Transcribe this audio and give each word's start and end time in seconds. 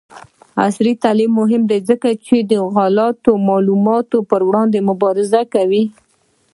عصري 0.65 0.93
تعلیم 1.03 1.31
مهم 1.41 1.61
دی 1.69 1.79
ځکه 1.89 2.09
چې 2.25 2.35
د 2.51 2.53
غلطو 2.73 3.31
معلوماتو 3.47 4.17
پر 4.29 4.41
وړاندې 4.47 4.79
مبارزه 4.89 5.41
کوي. 5.53 5.83